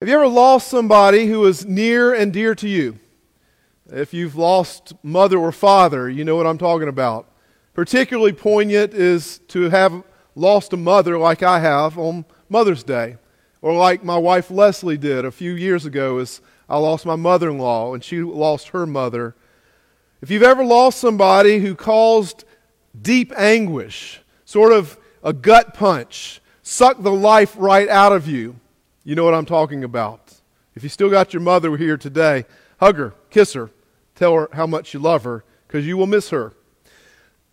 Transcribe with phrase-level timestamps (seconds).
[0.00, 3.00] Have you ever lost somebody who was near and dear to you?
[3.90, 7.28] If you've lost mother or father, you know what I'm talking about.
[7.74, 10.04] Particularly poignant is to have
[10.36, 13.16] lost a mother like I have on Mother's Day,
[13.60, 17.50] or like my wife Leslie did a few years ago as I lost my mother
[17.50, 19.34] in law and she lost her mother.
[20.22, 22.44] If you've ever lost somebody who caused
[23.02, 28.60] deep anguish, sort of a gut punch, sucked the life right out of you,
[29.08, 30.34] you know what I'm talking about.
[30.74, 32.44] If you still got your mother here today,
[32.78, 33.70] hug her, kiss her,
[34.14, 36.52] tell her how much you love her, because you will miss her.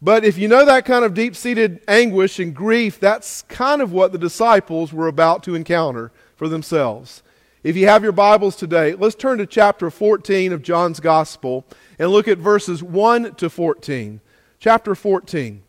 [0.02, 3.94] But if you know that kind of deep seated anguish and grief, that's kind of
[3.94, 7.24] what the disciples were about to encounter for themselves.
[7.64, 11.64] If you have your Bibles today, let's turn to chapter 14 of John's Gospel
[11.98, 14.20] and look at verses 1 to 14.
[14.60, 15.64] Chapter 14.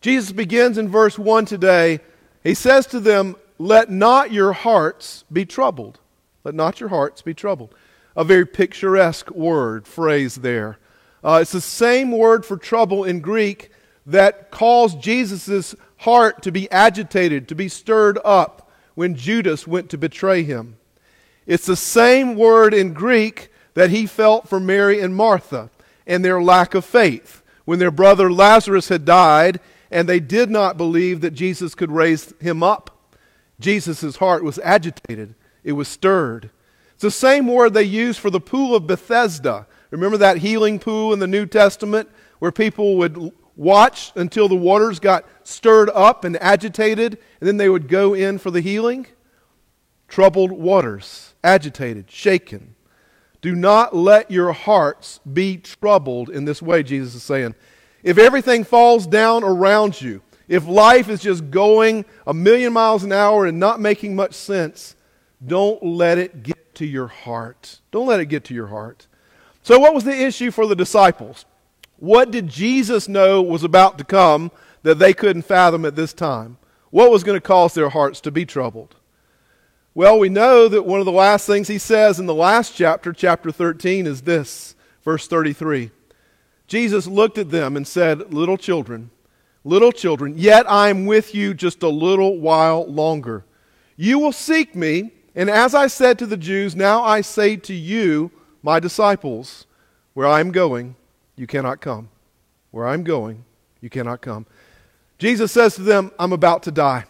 [0.00, 1.98] Jesus begins in verse 1 today.
[2.44, 6.00] He says to them, let not your hearts be troubled.
[6.42, 7.72] Let not your hearts be troubled.
[8.16, 10.78] A very picturesque word, phrase there.
[11.22, 13.70] Uh, it's the same word for trouble in Greek
[14.04, 19.96] that caused Jesus' heart to be agitated, to be stirred up when Judas went to
[19.96, 20.76] betray him.
[21.46, 25.70] It's the same word in Greek that he felt for Mary and Martha
[26.04, 30.76] and their lack of faith when their brother Lazarus had died and they did not
[30.76, 32.91] believe that Jesus could raise him up.
[33.62, 36.50] Jesus' heart was agitated, it was stirred.
[36.94, 39.66] It's the same word they use for the pool of Bethesda.
[39.90, 44.98] Remember that healing pool in the New Testament where people would watch until the waters
[44.98, 49.06] got stirred up and agitated, and then they would go in for the healing?
[50.08, 52.74] Troubled waters, agitated, shaken.
[53.40, 57.54] Do not let your hearts be troubled in this way, Jesus is saying.
[58.02, 63.10] If everything falls down around you, if life is just going a million miles an
[63.10, 64.94] hour and not making much sense,
[65.46, 67.80] don't let it get to your heart.
[67.90, 69.06] Don't let it get to your heart.
[69.62, 71.46] So, what was the issue for the disciples?
[71.96, 74.50] What did Jesus know was about to come
[74.82, 76.58] that they couldn't fathom at this time?
[76.90, 78.96] What was going to cause their hearts to be troubled?
[79.94, 83.14] Well, we know that one of the last things he says in the last chapter,
[83.14, 85.92] chapter 13, is this, verse 33.
[86.66, 89.08] Jesus looked at them and said, Little children,
[89.64, 93.44] Little children, yet I am with you just a little while longer.
[93.96, 97.74] You will seek me, and as I said to the Jews, now I say to
[97.74, 98.30] you,
[98.62, 99.66] my disciples,
[100.14, 100.96] where I am going,
[101.36, 102.08] you cannot come.
[102.70, 103.44] Where I am going,
[103.80, 104.46] you cannot come.
[105.18, 107.04] Jesus says to them, I'm about to die.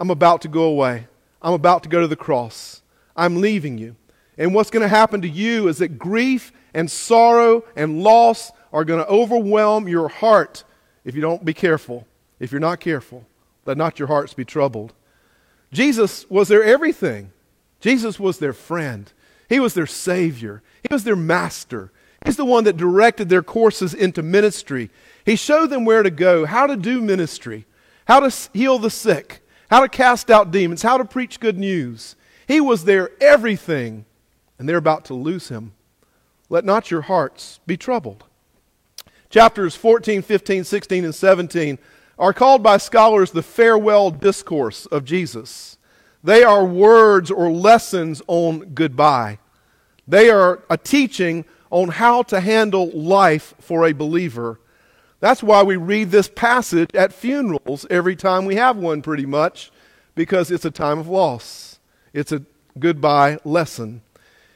[0.00, 1.06] I'm about to go away.
[1.40, 2.82] I'm about to go to the cross.
[3.14, 3.94] I'm leaving you.
[4.36, 8.84] And what's going to happen to you is that grief and sorrow and loss are
[8.84, 10.64] going to overwhelm your heart
[11.04, 12.06] if you don't be careful,
[12.38, 13.26] if you're not careful,
[13.64, 14.92] let not your hearts be troubled.
[15.72, 17.32] Jesus was their everything.
[17.80, 19.12] Jesus was their friend.
[19.48, 20.62] He was their Savior.
[20.82, 21.90] He was their master.
[22.24, 24.90] He's the one that directed their courses into ministry.
[25.24, 27.66] He showed them where to go, how to do ministry,
[28.06, 29.40] how to heal the sick,
[29.70, 32.14] how to cast out demons, how to preach good news.
[32.46, 34.04] He was their everything,
[34.58, 35.72] and they're about to lose him.
[36.48, 38.24] Let not your hearts be troubled.
[39.32, 41.78] Chapters 14, 15, 16, and 17
[42.18, 45.78] are called by scholars the farewell discourse of Jesus.
[46.22, 49.38] They are words or lessons on goodbye.
[50.06, 54.60] They are a teaching on how to handle life for a believer.
[55.20, 59.72] That's why we read this passage at funerals every time we have one, pretty much,
[60.14, 61.78] because it's a time of loss.
[62.12, 62.42] It's a
[62.78, 64.02] goodbye lesson.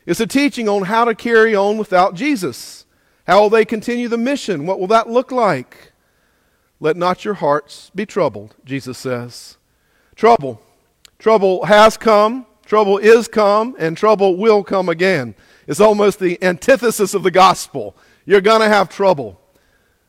[0.05, 2.85] It's a teaching on how to carry on without Jesus.
[3.27, 4.67] How will they continue the mission?
[4.67, 5.93] What will that look like?
[6.79, 9.57] Let not your hearts be troubled, Jesus says.
[10.15, 10.61] Trouble.
[11.19, 15.35] Trouble has come, trouble is come, and trouble will come again.
[15.67, 17.97] It's almost the antithesis of the gospel.
[18.27, 19.41] You're going to have trouble.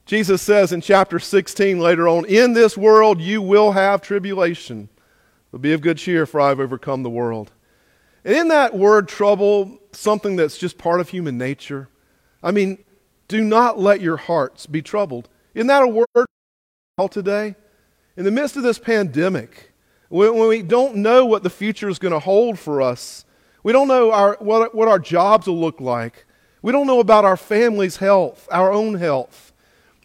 [0.06, 4.90] Jesus says in chapter 16 later on, In this world you will have tribulation.
[5.52, 7.52] But be of good cheer, for I have overcome the world.
[8.24, 11.90] And in that word trouble, something that's just part of human nature.
[12.44, 12.84] I mean,
[13.28, 15.30] do not let your hearts be troubled.
[15.54, 16.28] Isn't that a word
[17.12, 17.56] today?
[18.16, 19.74] In the midst of this pandemic,
[20.10, 23.26] when, when we don't know what the future is going to hold for us,
[23.64, 26.26] we don't know our, what, what our jobs will look like.
[26.62, 29.54] We don't know about our family's health, our own health.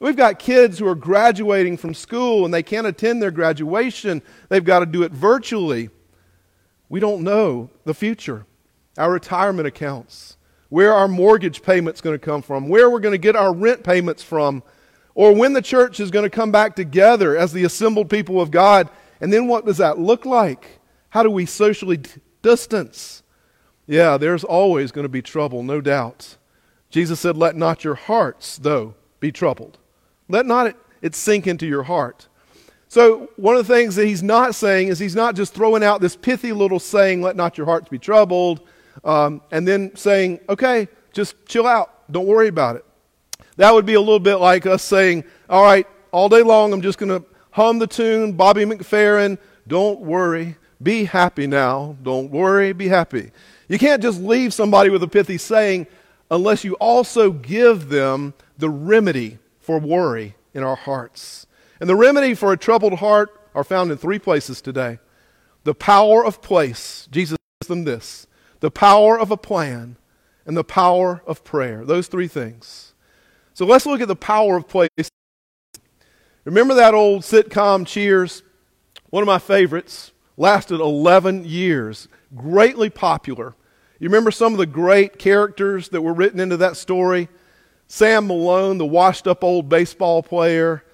[0.00, 4.20] We've got kids who are graduating from school and they can't attend their graduation.
[4.48, 5.90] They've got to do it virtually.
[6.88, 8.46] We don't know the future,
[8.98, 10.36] our retirement accounts
[10.72, 13.84] where our mortgage payment's going to come from, where we're going to get our rent
[13.84, 14.62] payments from,
[15.14, 18.50] or when the church is going to come back together as the assembled people of
[18.50, 18.88] God.
[19.20, 20.80] And then what does that look like?
[21.10, 22.00] How do we socially
[22.40, 23.22] distance?
[23.86, 26.38] Yeah, there's always going to be trouble, no doubt.
[26.88, 29.76] Jesus said, Let not your hearts, though, be troubled.
[30.30, 32.28] Let not it, it sink into your heart.
[32.88, 36.00] So, one of the things that he's not saying is he's not just throwing out
[36.00, 38.66] this pithy little saying, Let not your hearts be troubled,
[39.04, 42.10] um, and then saying, Okay, just chill out.
[42.10, 42.84] Don't worry about it.
[43.56, 46.82] That would be a little bit like us saying, All right, all day long I'm
[46.82, 51.96] just going to hum the tune, Bobby McFerrin, don't worry, be happy now.
[52.02, 53.30] Don't worry, be happy.
[53.68, 55.86] You can't just leave somebody with a pithy saying
[56.30, 61.46] unless you also give them the remedy for worry in our hearts.
[61.80, 64.98] And the remedy for a troubled heart are found in three places today
[65.64, 67.06] the power of place.
[67.12, 68.26] Jesus says them this
[68.62, 69.96] the power of a plan,
[70.46, 71.84] and the power of prayer.
[71.84, 72.94] Those three things.
[73.54, 75.10] So let's look at the power of place.
[76.44, 78.44] Remember that old sitcom Cheers?
[79.10, 80.12] One of my favorites.
[80.36, 82.06] Lasted 11 years.
[82.36, 83.56] Greatly popular.
[83.98, 87.28] You remember some of the great characters that were written into that story?
[87.88, 90.84] Sam Malone, the washed up old baseball player.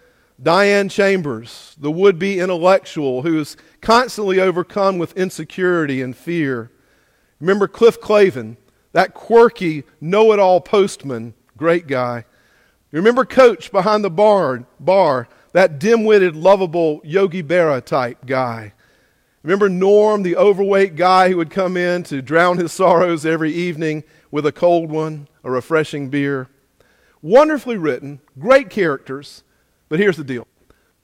[0.42, 6.70] Diane Chambers, the would be intellectual who is constantly overcome with insecurity and fear.
[7.40, 8.56] Remember Cliff Clavin,
[8.92, 12.24] that quirky, know it all postman, great guy.
[12.90, 18.72] You Remember Coach behind the bar, bar that dim witted, lovable Yogi Berra type guy.
[19.42, 24.04] Remember Norm, the overweight guy who would come in to drown his sorrows every evening
[24.30, 26.48] with a cold one, a refreshing beer?
[27.22, 29.42] Wonderfully written, great characters,
[29.88, 30.46] but here's the deal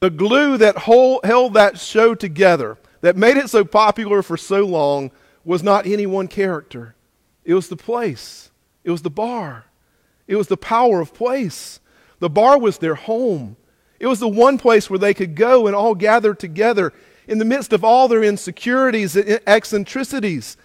[0.01, 4.65] the glue that hold, held that show together, that made it so popular for so
[4.65, 5.11] long,
[5.45, 6.95] was not any one character.
[7.45, 8.51] It was the place,
[8.83, 9.67] it was the bar,
[10.27, 11.81] it was the power of place.
[12.21, 13.57] The bar was their home.
[14.01, 16.93] It was the one place where they could go and all gather together
[17.27, 20.57] in the midst of all their insecurities and eccentricities.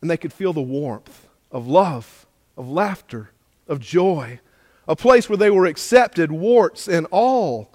[0.00, 2.26] And they could feel the warmth of love,
[2.56, 3.30] of laughter,
[3.66, 4.40] of joy.
[4.86, 7.70] A place where they were accepted, warts and all.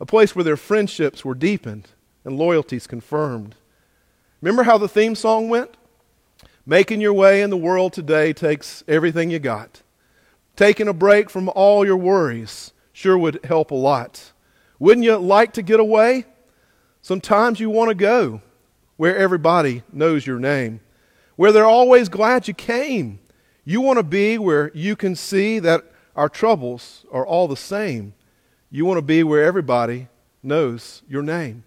[0.00, 1.88] A place where their friendships were deepened
[2.24, 3.54] and loyalties confirmed.
[4.40, 5.76] Remember how the theme song went?
[6.64, 9.82] Making your way in the world today takes everything you got.
[10.54, 14.32] Taking a break from all your worries sure would help a lot.
[14.78, 16.24] Wouldn't you like to get away?
[17.02, 18.42] Sometimes you want to go
[18.96, 20.80] where everybody knows your name,
[21.36, 23.20] where they're always glad you came.
[23.64, 28.14] You want to be where you can see that our troubles are all the same.
[28.70, 30.08] You want to be where everybody
[30.42, 31.64] knows your name.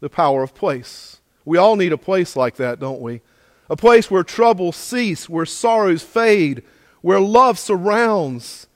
[0.00, 1.20] The power of place.
[1.48, 3.22] We all need a place like that, don't we?
[3.70, 6.62] A place where troubles cease, where sorrows fade,
[7.00, 8.66] where love surrounds,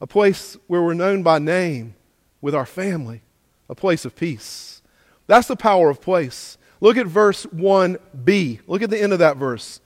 [0.00, 1.96] a place where we're known by name
[2.40, 3.22] with our family,
[3.68, 4.80] a place of peace.
[5.26, 6.56] That's the power of place.
[6.80, 8.60] Look at verse 1b.
[8.68, 9.80] Look at the end of that verse.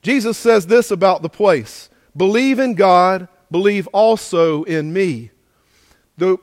[0.00, 5.32] Jesus says this about the place Believe in God, believe also in me.
[6.16, 6.38] The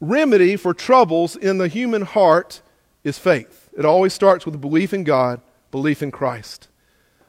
[0.00, 2.62] remedy for troubles in the human heart
[3.02, 3.59] is faith.
[3.76, 5.40] It always starts with belief in God,
[5.70, 6.68] belief in Christ.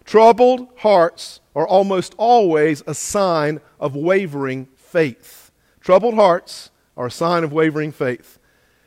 [0.05, 5.51] Troubled hearts are almost always a sign of wavering faith.
[5.79, 8.39] Troubled hearts are a sign of wavering faith.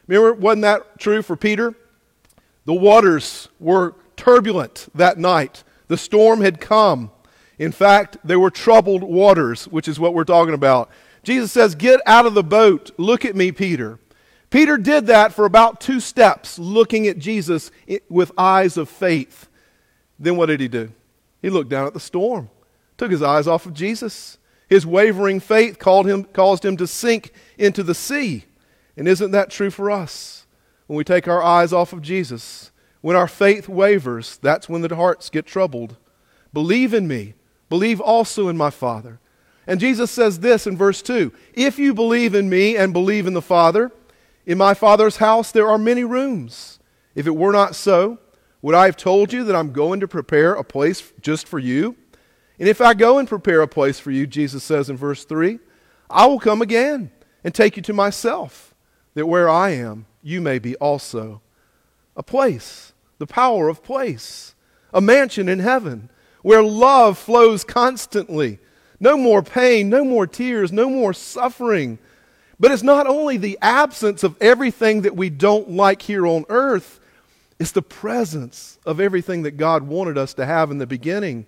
[0.06, 1.74] Remember, wasn't that true for Peter?
[2.64, 5.64] The waters were turbulent that night.
[5.88, 7.10] The storm had come.
[7.58, 10.90] In fact, they were troubled waters, which is what we're talking about.
[11.22, 12.90] Jesus says, Get out of the boat.
[12.98, 13.98] Look at me, Peter.
[14.54, 17.72] Peter did that for about two steps, looking at Jesus
[18.08, 19.48] with eyes of faith.
[20.16, 20.92] Then what did he do?
[21.42, 22.50] He looked down at the storm,
[22.96, 24.38] took his eyes off of Jesus.
[24.68, 28.44] His wavering faith him, caused him to sink into the sea.
[28.96, 30.46] And isn't that true for us?
[30.86, 32.70] When we take our eyes off of Jesus,
[33.00, 35.96] when our faith wavers, that's when the hearts get troubled.
[36.52, 37.34] Believe in me.
[37.68, 39.18] Believe also in my Father.
[39.66, 43.34] And Jesus says this in verse 2 If you believe in me and believe in
[43.34, 43.90] the Father,
[44.46, 46.78] in my Father's house there are many rooms.
[47.14, 48.18] If it were not so,
[48.62, 51.96] would I have told you that I'm going to prepare a place just for you?
[52.58, 55.58] And if I go and prepare a place for you, Jesus says in verse 3,
[56.08, 57.10] I will come again
[57.42, 58.74] and take you to myself,
[59.14, 61.42] that where I am, you may be also.
[62.16, 64.54] A place, the power of place,
[64.92, 66.10] a mansion in heaven,
[66.42, 68.60] where love flows constantly.
[69.00, 71.98] No more pain, no more tears, no more suffering.
[72.64, 76.98] But it's not only the absence of everything that we don't like here on earth,
[77.58, 81.44] it's the presence of everything that God wanted us to have in the beginning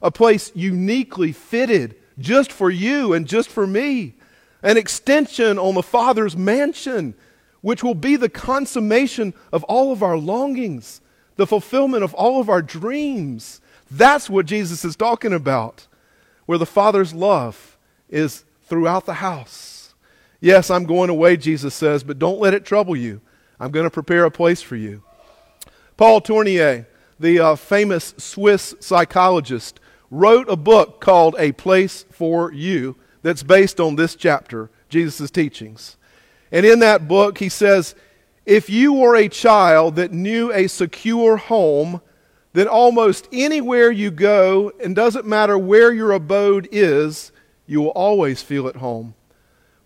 [0.00, 4.14] a place uniquely fitted just for you and just for me,
[4.62, 7.12] an extension on the Father's mansion,
[7.60, 11.02] which will be the consummation of all of our longings,
[11.36, 13.60] the fulfillment of all of our dreams.
[13.90, 15.86] That's what Jesus is talking about,
[16.46, 17.76] where the Father's love
[18.08, 19.73] is throughout the house.
[20.40, 23.20] Yes, I'm going away, Jesus says, but don't let it trouble you.
[23.58, 25.02] I'm going to prepare a place for you.
[25.96, 26.86] Paul Tournier,
[27.18, 33.80] the uh, famous Swiss psychologist, wrote a book called A Place for You that's based
[33.80, 35.96] on this chapter, Jesus' teachings.
[36.52, 37.94] And in that book, he says,
[38.44, 42.02] if you were a child that knew a secure home,
[42.52, 47.32] then almost anywhere you go, and doesn't matter where your abode is,
[47.66, 49.14] you will always feel at home.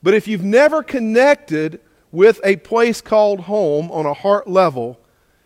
[0.02, 1.80] But if you've never connected
[2.12, 5.00] with a place called home on a heart level,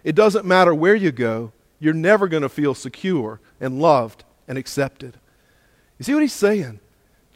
[0.05, 4.59] it doesn't matter where you go, you're never going to feel secure and loved and
[4.59, 5.17] accepted.
[5.99, 6.81] You see what he's saying?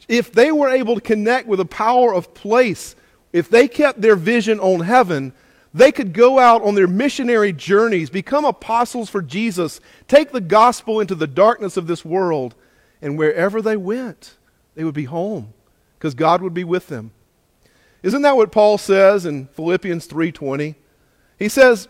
[0.07, 2.95] If they were able to connect with the power of place,
[3.33, 5.33] if they kept their vision on heaven,
[5.73, 11.01] they could go out on their missionary journeys, become apostles for Jesus, take the gospel
[11.01, 12.55] into the darkness of this world,
[13.01, 14.37] and wherever they went,
[14.75, 15.53] they would be home
[15.97, 17.11] because God would be with them.
[18.03, 20.75] Isn't that what Paul says in Philippians 3:20?
[21.37, 21.87] He says,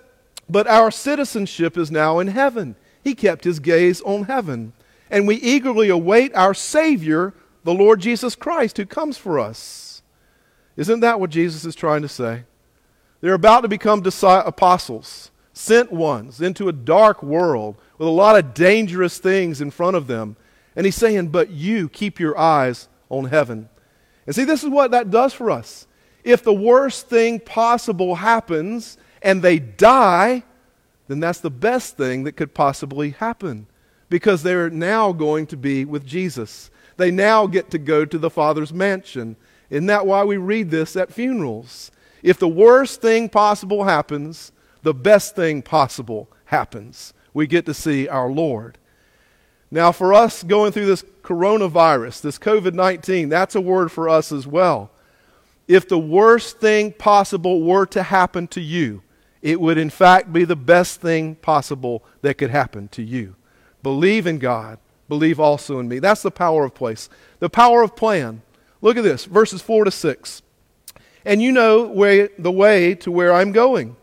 [0.50, 4.74] "But our citizenship is now in heaven." He kept his gaze on heaven,
[5.10, 7.34] and we eagerly await our savior,
[7.64, 10.02] the Lord Jesus Christ, who comes for us.
[10.76, 12.44] Isn't that what Jesus is trying to say?
[13.22, 18.54] They're about to become apostles, sent ones into a dark world with a lot of
[18.54, 20.36] dangerous things in front of them.
[20.76, 23.70] And he's saying, But you keep your eyes on heaven.
[24.28, 25.88] And see, this is what that does for us.
[26.24, 30.44] If the worst thing possible happens and they die,
[31.08, 33.68] then that's the best thing that could possibly happen
[34.10, 36.70] because they're now going to be with Jesus.
[36.98, 39.38] They now get to go to the Father's mansion.
[39.70, 41.92] Isn't that why we read this at funerals?
[42.22, 44.52] If the worst thing possible happens,
[44.84, 47.14] the best thing possible happens.
[47.34, 48.78] We get to see our Lord.
[49.70, 54.32] Now, for us going through this coronavirus, this COVID 19, that's a word for us
[54.32, 54.92] as well.
[55.68, 59.04] If the worst thing possible were to happen to you,
[59.42, 63.36] it would in fact be the best thing possible that could happen to you.
[63.84, 64.80] Believe in God.
[65.10, 66.00] Believe also in me.
[66.00, 67.10] That's the power of place.
[67.40, 68.42] The power of plan.
[68.82, 70.42] Look at this, verses 4 to 6
[71.28, 73.98] and you know where, the way to where I'm going.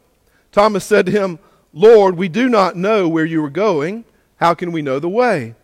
[0.53, 1.39] Thomas said to him,
[1.73, 4.05] Lord, we do not know where you are going.
[4.37, 5.55] How can we know the way?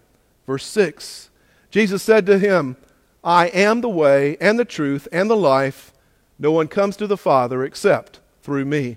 [0.47, 1.31] Verse 6
[1.71, 2.77] Jesus said to him,
[3.23, 5.93] I am the way and the truth and the life.
[6.39, 8.97] No one comes to the Father except through me.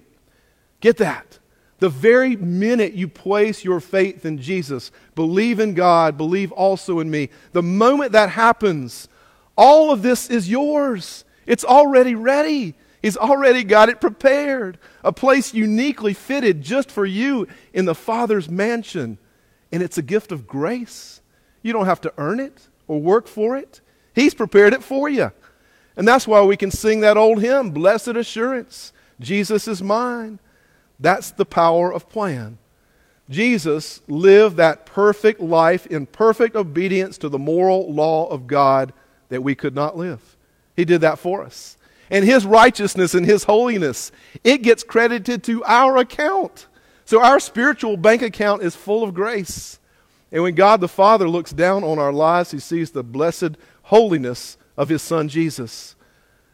[0.79, 1.39] Get that.
[1.79, 7.11] The very minute you place your faith in Jesus, believe in God, believe also in
[7.11, 9.09] me, the moment that happens,
[9.57, 11.25] all of this is yours.
[11.45, 12.75] It's already ready.
[13.01, 14.77] He's already got it prepared.
[15.03, 19.17] A place uniquely fitted just for you in the Father's mansion.
[19.73, 21.19] And it's a gift of grace.
[21.63, 23.81] You don't have to earn it or work for it.
[24.13, 25.31] He's prepared it for you.
[25.97, 30.39] And that's why we can sing that old hymn, Blessed Assurance, Jesus is mine.
[30.99, 32.59] That's the power of plan.
[33.29, 38.93] Jesus lived that perfect life in perfect obedience to the moral law of God
[39.29, 40.37] that we could not live.
[40.75, 41.77] He did that for us.
[42.11, 44.11] And His righteousness and His holiness,
[44.43, 46.67] it gets credited to our account.
[47.13, 49.77] So our spiritual bank account is full of grace.
[50.31, 53.51] And when God the Father looks down on our lives, He sees the blessed
[53.83, 55.95] holiness of His Son Jesus.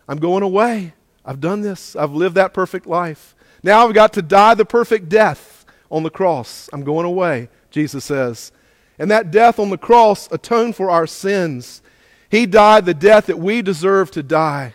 [0.05, 0.95] I'm going away.
[1.23, 1.95] I've done this.
[1.95, 3.37] I've lived that perfect life.
[3.63, 6.69] Now I've got to die the perfect death on the cross.
[6.73, 8.51] I'm going away, Jesus says.
[8.97, 11.81] And that death on the cross atoned for our sins.
[12.29, 14.73] He died the death that we deserve to die.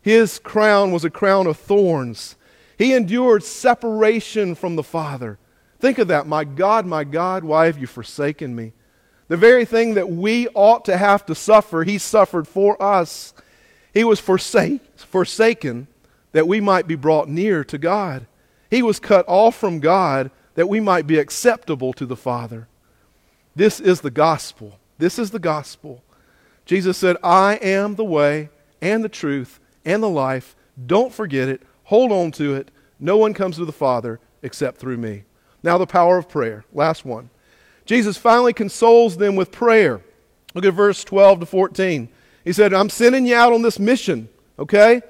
[0.00, 2.36] His crown was a crown of thorns.
[2.76, 5.38] He endured separation from the Father.
[5.78, 6.26] Think of that.
[6.26, 8.72] My God, my God, why have you forsaken me?
[9.28, 13.32] The very thing that we ought to have to suffer, He suffered for us.
[13.92, 15.86] He was forsake, forsaken
[16.32, 18.26] that we might be brought near to God.
[18.70, 22.68] He was cut off from God that we might be acceptable to the Father.
[23.54, 24.78] This is the gospel.
[24.98, 26.02] This is the gospel.
[26.64, 28.50] Jesus said, I am the way
[28.80, 30.56] and the truth and the life.
[30.86, 31.62] Don't forget it.
[31.84, 32.70] Hold on to it.
[32.98, 35.24] No one comes to the Father except through me.
[35.62, 36.64] Now, the power of prayer.
[36.72, 37.30] Last one.
[37.86, 40.02] Jesus finally consoles them with prayer.
[40.54, 42.08] Look at verse 12 to 14.
[42.44, 45.02] He said, I'm sending you out on this mission, okay?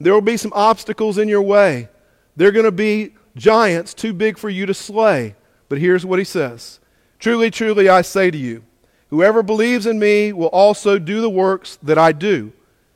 [0.00, 1.88] There will be some obstacles in your way.
[2.36, 5.34] There are going to be giants too big for you to slay.
[5.68, 6.80] But here's what he says
[7.18, 8.64] Truly, truly, I say to you,
[9.10, 12.52] Whoever believes in me will also do the works that I do.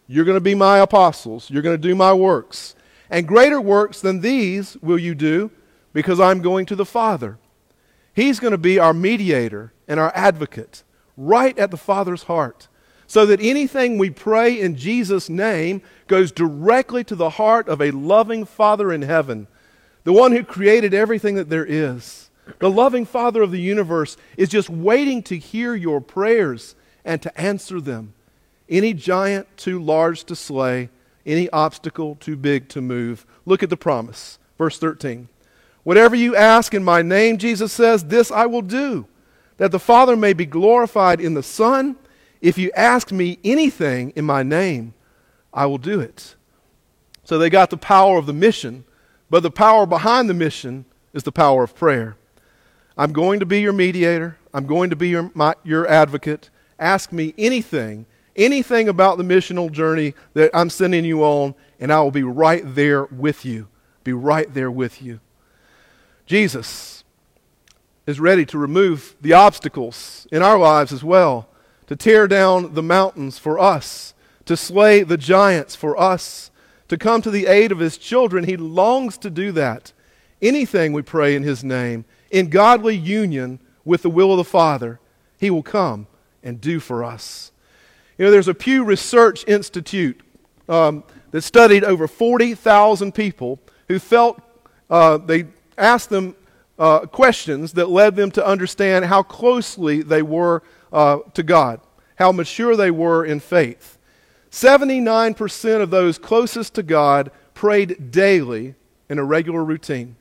[0.06, 1.50] You're going to be my apostles.
[1.50, 2.74] You're going to do my works.
[3.12, 5.50] And greater works than these will you do
[5.92, 7.36] because I'm going to the Father.
[8.14, 10.82] He's going to be our mediator and our advocate,
[11.18, 12.68] right at the Father's heart,
[13.06, 17.90] so that anything we pray in Jesus' name goes directly to the heart of a
[17.90, 19.46] loving Father in heaven,
[20.04, 22.30] the one who created everything that there is.
[22.60, 27.38] The loving Father of the universe is just waiting to hear your prayers and to
[27.38, 28.14] answer them.
[28.70, 30.88] Any giant too large to slay,
[31.26, 33.26] any obstacle too big to move.
[33.44, 34.38] Look at the promise.
[34.58, 35.28] Verse 13.
[35.84, 39.06] Whatever you ask in my name, Jesus says, this I will do,
[39.56, 41.96] that the Father may be glorified in the Son.
[42.40, 44.94] If you ask me anything in my name,
[45.52, 46.36] I will do it.
[47.24, 48.84] So they got the power of the mission,
[49.30, 52.16] but the power behind the mission is the power of prayer.
[52.96, 54.38] I'm going to be your mediator.
[54.52, 56.50] I'm going to be your, my, your advocate.
[56.78, 62.00] Ask me anything, anything about the missional journey that I'm sending you on, and I
[62.00, 63.68] will be right there with you.
[64.04, 65.20] Be right there with you.
[66.26, 67.04] Jesus
[68.06, 71.48] is ready to remove the obstacles in our lives as well,
[71.86, 76.50] to tear down the mountains for us, to slay the giants for us,
[76.88, 78.44] to come to the aid of his children.
[78.44, 79.92] He longs to do that.
[80.40, 84.98] Anything we pray in his name, in godly union with the will of the Father,
[85.38, 86.06] he will come
[86.42, 87.52] and do for us.
[88.22, 90.20] You know, there's a Pew Research Institute
[90.68, 91.02] um,
[91.32, 94.40] that studied over 40,000 people who felt
[94.88, 96.36] uh, they asked them
[96.78, 100.62] uh, questions that led them to understand how closely they were
[100.92, 101.80] uh, to God,
[102.14, 103.98] how mature they were in faith.
[104.52, 108.76] 79% of those closest to God prayed daily
[109.08, 110.14] in a regular routine.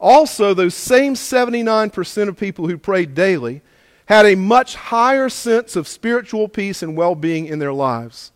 [0.00, 3.60] Also, those same 79% of people who prayed daily
[4.08, 8.32] had a much higher sense of spiritual peace and well being in their lives.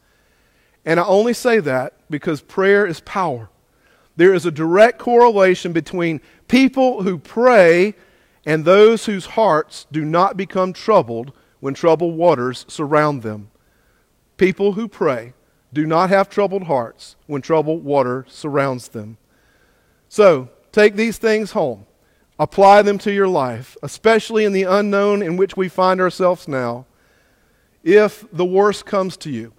[0.84, 3.48] And I only say that because prayer is power.
[4.14, 7.94] There is a direct correlation between people who pray
[8.44, 13.50] and those whose hearts do not become troubled when troubled waters surround them.
[14.36, 15.32] People who pray
[15.72, 19.16] do not have troubled hearts when troubled water surrounds them.
[20.10, 21.86] So, take these things home.
[22.42, 26.86] Apply them to your life, especially in the unknown in which we find ourselves now.
[27.84, 29.52] If the worst comes to you,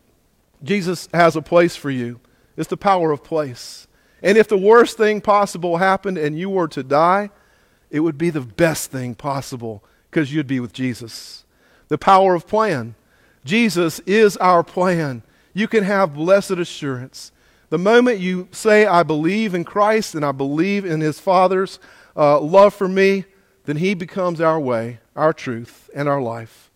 [0.61, 2.19] Jesus has a place for you.
[2.57, 3.87] It's the power of place.
[4.21, 7.29] And if the worst thing possible happened and you were to die,
[7.89, 11.45] it would be the best thing possible because you'd be with Jesus.
[11.87, 12.95] The power of plan.
[13.45, 15.23] Jesus is our plan.
[15.53, 17.31] You can have blessed assurance.
[17.69, 21.79] The moment you say, I believe in Christ and I believe in his Father's
[22.15, 23.25] uh, love for me,
[23.65, 26.71] then he becomes our way, our truth, and our life.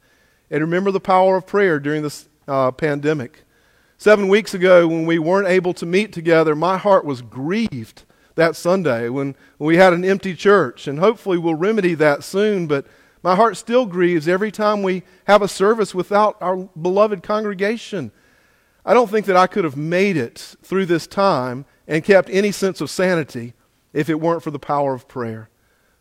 [0.49, 3.43] And remember the power of prayer during this uh, pandemic.
[3.97, 8.03] Seven weeks ago, when we weren't able to meet together, my heart was grieved
[8.35, 10.87] that Sunday when we had an empty church.
[10.87, 12.85] And hopefully we'll remedy that soon, but
[13.23, 18.11] my heart still grieves every time we have a service without our beloved congregation.
[18.85, 22.51] I don't think that I could have made it through this time and kept any
[22.51, 23.53] sense of sanity
[23.97, 25.49] if it weren't for the power of prayer.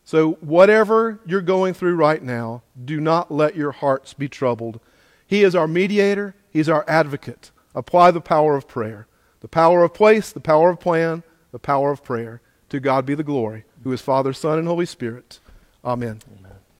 [0.03, 4.79] So, whatever you're going through right now, do not let your hearts be troubled.
[5.25, 7.49] He is our mediator, He's our advocate.
[7.73, 9.07] Apply the power of prayer.
[9.39, 12.39] The power of place, the power of plan, the power of prayer.
[12.69, 15.39] To God be the glory, who is Father, Son, and Holy Spirit.
[15.83, 16.19] Amen.
[16.37, 16.46] Amen.